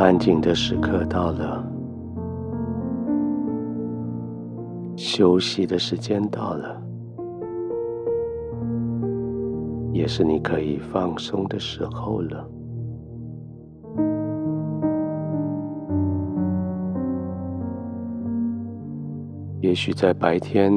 [0.00, 1.62] 安静的时刻到了，
[4.96, 6.82] 休息的时间到了，
[9.92, 12.48] 也是你可以放松的时候了。
[19.60, 20.72] 也许在白天，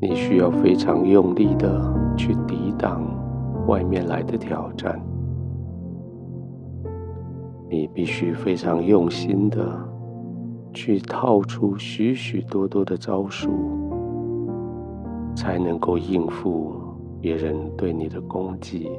[0.00, 3.02] 你需要非常用力的去抵挡
[3.66, 5.09] 外面来的挑战。
[7.70, 9.64] 你必须非常用心的
[10.74, 13.48] 去套出许许多多的招数，
[15.36, 16.74] 才能够应付
[17.20, 18.90] 别人对你的攻击。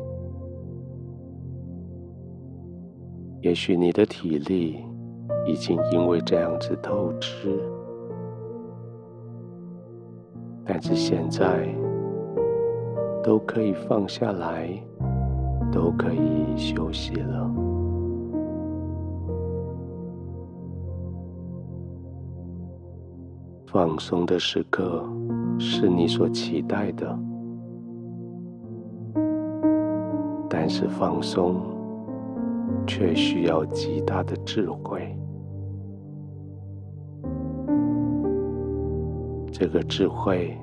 [3.42, 4.78] 也许你的体力
[5.46, 7.60] 已经因为这样子透支，
[10.64, 11.68] 但是现在
[13.22, 14.70] 都可以放下来，
[15.74, 17.51] 都可以休息了。
[23.72, 25.02] 放松的时刻
[25.58, 27.18] 是你所期待的，
[30.50, 31.62] 但是放松
[32.86, 35.16] 却需要极大的智慧。
[39.54, 40.58] 这个智慧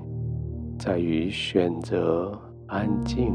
[0.79, 3.35] 在于选择安静，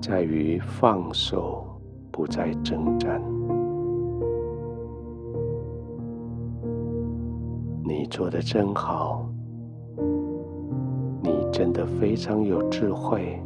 [0.00, 1.66] 在于放手，
[2.12, 3.20] 不再征战。
[8.08, 9.24] 做得真好，
[11.22, 13.40] 你真的非常有智慧。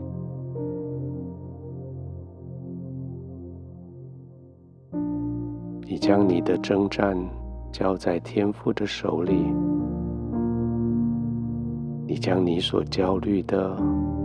[5.84, 7.16] 你将你的征战
[7.70, 9.34] 交在天父的手里，
[12.06, 13.76] 你将你所焦虑的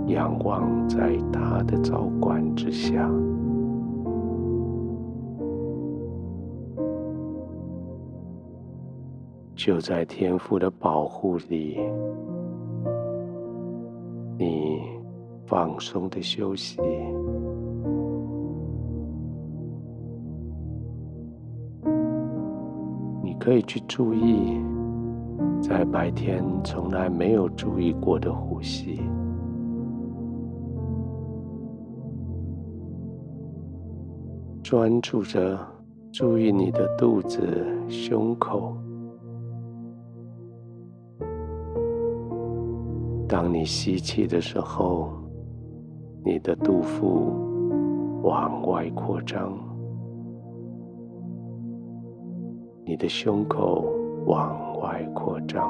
[0.07, 3.09] 仰望在他的掌管之下。
[9.57, 11.79] 就在天父的保护里，
[14.37, 14.79] 你
[15.47, 16.79] 放松的休息。
[23.23, 24.61] 你可以去注意，
[25.59, 29.01] 在白天从来没有注意过的呼吸，
[34.61, 35.57] 专注着
[36.13, 38.77] 注意你的肚子、胸口。
[43.27, 45.11] 当你吸气的时候，
[46.23, 49.51] 你的肚腹往外扩张，
[52.85, 53.85] 你的胸口
[54.25, 55.69] 往外扩张。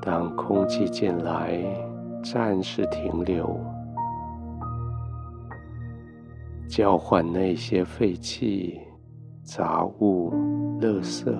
[0.00, 1.62] 当空气进来，
[2.22, 3.60] 暂时停留，
[6.66, 8.80] 交换那些废气、
[9.42, 10.32] 杂物、
[10.80, 11.30] 垃圾。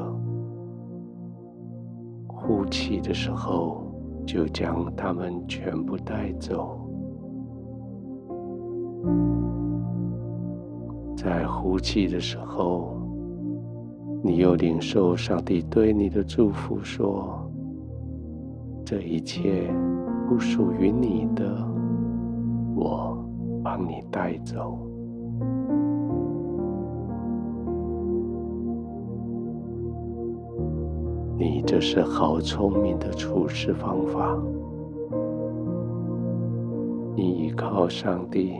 [2.46, 3.86] 呼气的时候，
[4.26, 6.78] 就将它们全部带走。
[11.16, 12.98] 在呼气的时候，
[14.22, 17.50] 你又领受上帝对你的祝福说
[18.84, 19.72] ，：“这一切
[20.28, 21.66] 不属于你的，
[22.76, 23.16] 我
[23.62, 24.78] 帮你带走。”
[31.36, 34.38] 你这是好聪明的处事方法。
[37.16, 38.54] 你依靠上帝，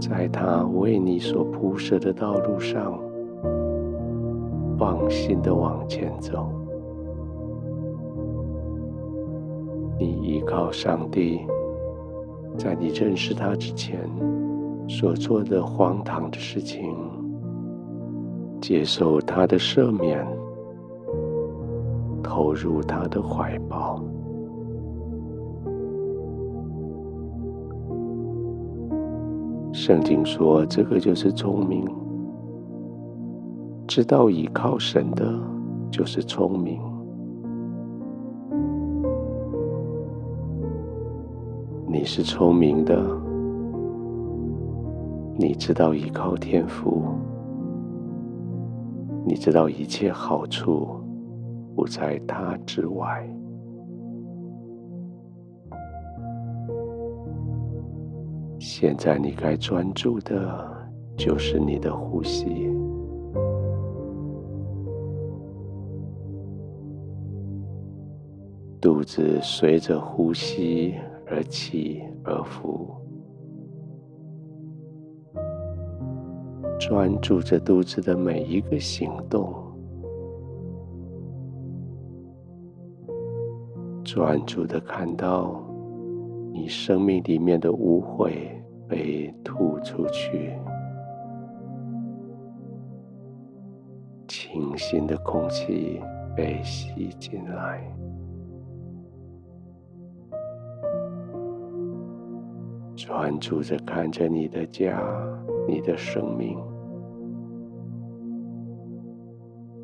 [0.00, 2.98] 在他为你所铺设的道路上，
[4.78, 6.48] 放心的往前走。
[9.98, 11.40] 你依靠上帝，
[12.56, 14.00] 在你认识他之前
[14.88, 16.94] 所做的荒唐的事情，
[18.60, 20.26] 接受他的赦免。
[22.26, 24.02] 投入他的怀抱。
[29.72, 31.86] 圣经说，这个就是聪明。
[33.86, 35.32] 知道倚靠神的，
[35.88, 36.80] 就是聪明。
[41.86, 43.00] 你是聪明的，
[45.38, 47.04] 你知道依靠天赋，
[49.24, 51.05] 你知道一切好处。
[51.76, 53.30] 不在他之外。
[58.58, 60.66] 现在你该专注的
[61.18, 62.70] 就是你的呼吸，
[68.80, 70.94] 肚子随着呼吸
[71.26, 72.90] 而起而伏，
[76.80, 79.54] 专注着肚子的每一个行动，
[84.16, 85.62] 专注的看到
[86.50, 88.32] 你生命里面的污秽
[88.88, 90.56] 被吐出去。
[94.26, 96.00] 清新的空气
[96.34, 97.94] 被吸进来，
[102.96, 104.98] 专注着看着你的家，
[105.68, 106.58] 你的生命，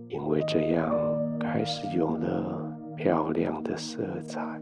[0.08, 0.90] 因为这样
[1.38, 2.61] 开始有了
[2.96, 4.60] 漂亮的色彩。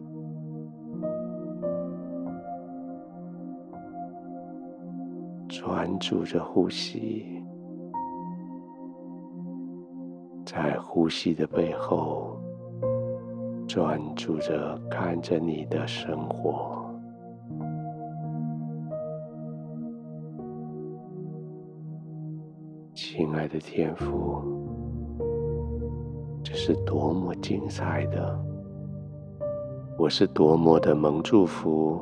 [5.49, 7.43] 专注着呼吸。
[10.45, 12.37] 在呼吸的背后，
[13.69, 16.85] 专注着看着你的生活，
[22.95, 24.60] 亲爱的天父，
[26.53, 28.39] 是多么精彩的！
[29.97, 32.01] 我是多么的蒙祝福，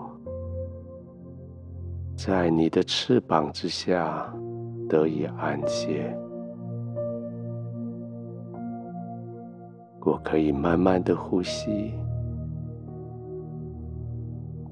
[2.17, 4.33] 在你的翅膀之下
[4.89, 6.17] 得以安歇。
[10.01, 11.93] 我可以慢慢的呼吸，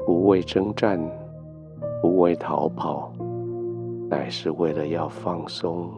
[0.07, 0.99] 不为征战，
[2.01, 3.13] 不为逃跑，
[4.09, 5.91] 乃是为了要放松，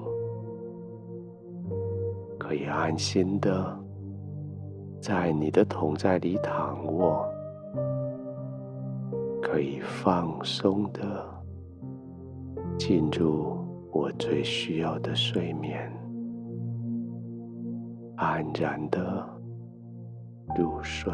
[2.48, 3.78] 可以安心的
[5.02, 7.28] 在你的同在里躺卧，
[9.42, 11.26] 可以放松的
[12.78, 13.58] 进入
[13.92, 15.92] 我最需要的睡眠。
[18.16, 19.28] 安然的
[20.56, 21.12] 入睡。